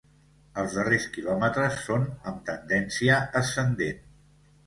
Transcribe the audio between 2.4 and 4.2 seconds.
tendència ascendent.